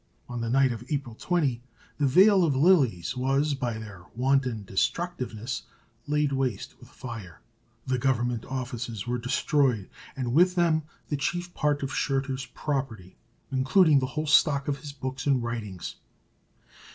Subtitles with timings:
[0.27, 1.61] On the night of April 20,
[1.99, 5.61] the Vale of Lilies was, by their wanton destructiveness,
[6.07, 7.39] laid waste with fire;
[7.85, 13.15] the Government offices were destroyed, and with them the chief part of Schröter's property,
[13.51, 15.97] including the whole stock of his books and writings.